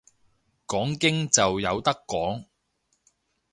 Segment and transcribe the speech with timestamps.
[0.65, 2.45] 講經就有得講